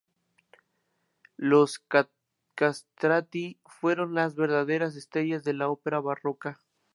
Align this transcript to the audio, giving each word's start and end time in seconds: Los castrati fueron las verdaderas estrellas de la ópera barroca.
Los 1.37 1.79
castrati 2.55 3.59
fueron 3.67 4.15
las 4.15 4.33
verdaderas 4.35 4.95
estrellas 4.95 5.43
de 5.43 5.53
la 5.53 5.67
ópera 5.69 5.99
barroca. 5.99 6.59